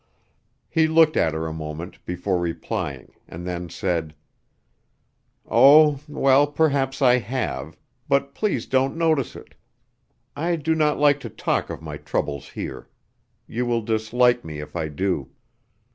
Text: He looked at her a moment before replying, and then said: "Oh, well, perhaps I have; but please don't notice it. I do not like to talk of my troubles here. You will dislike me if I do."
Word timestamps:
He 0.67 0.87
looked 0.87 1.15
at 1.15 1.35
her 1.35 1.45
a 1.45 1.53
moment 1.53 2.03
before 2.07 2.39
replying, 2.39 3.11
and 3.27 3.45
then 3.45 3.69
said: 3.69 4.15
"Oh, 5.45 5.99
well, 6.07 6.47
perhaps 6.47 7.03
I 7.03 7.19
have; 7.19 7.77
but 8.09 8.33
please 8.33 8.65
don't 8.65 8.97
notice 8.97 9.35
it. 9.35 9.53
I 10.35 10.55
do 10.55 10.73
not 10.73 10.97
like 10.97 11.19
to 11.19 11.29
talk 11.29 11.69
of 11.69 11.83
my 11.83 11.97
troubles 11.97 12.49
here. 12.49 12.89
You 13.45 13.67
will 13.67 13.83
dislike 13.83 14.43
me 14.43 14.59
if 14.59 14.75
I 14.75 14.87
do." 14.87 15.29